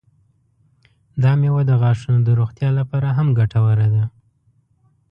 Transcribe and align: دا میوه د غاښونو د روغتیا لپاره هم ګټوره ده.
دا 1.23 1.31
میوه 1.41 1.61
د 1.67 1.71
غاښونو 1.81 2.19
د 2.23 2.29
روغتیا 2.39 2.69
لپاره 2.79 3.07
هم 3.17 3.27
ګټوره 3.39 3.87
ده. 3.95 4.03